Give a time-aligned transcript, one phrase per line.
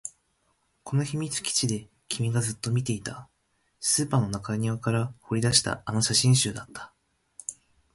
[0.83, 3.29] この秘密基地で君がずっと見ていた、
[3.79, 6.91] スーパーの中庭から掘り出したあの写真集だった